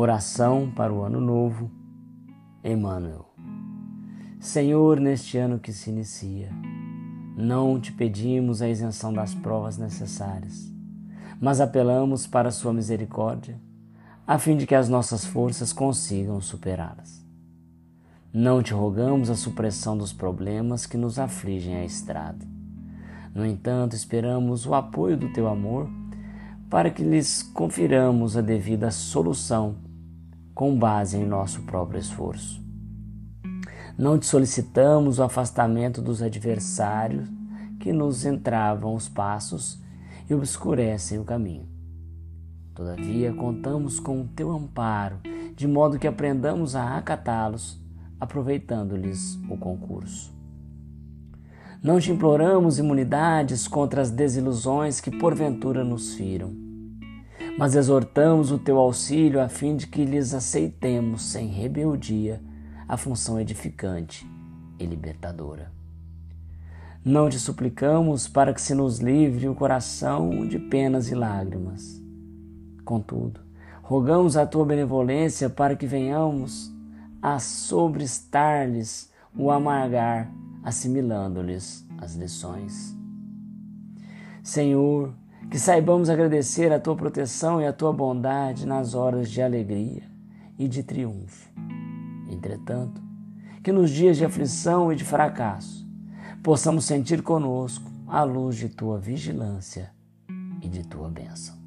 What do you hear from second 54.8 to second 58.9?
que porventura nos firam mas exortamos o teu